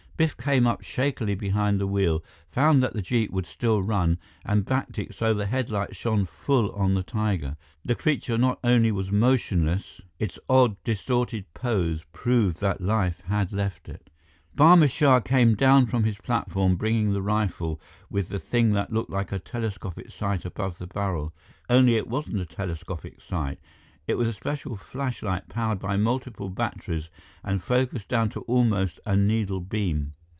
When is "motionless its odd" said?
9.11-10.75